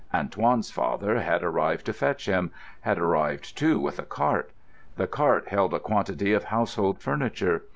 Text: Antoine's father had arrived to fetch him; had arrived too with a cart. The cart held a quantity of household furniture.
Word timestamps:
Antoine's 0.15 0.71
father 0.71 1.19
had 1.19 1.43
arrived 1.43 1.85
to 1.85 1.93
fetch 1.93 2.25
him; 2.25 2.49
had 2.79 2.97
arrived 2.97 3.55
too 3.55 3.79
with 3.79 3.99
a 3.99 4.01
cart. 4.01 4.49
The 4.97 5.05
cart 5.05 5.49
held 5.49 5.75
a 5.75 5.79
quantity 5.79 6.33
of 6.33 6.45
household 6.45 6.99
furniture. 6.99 7.65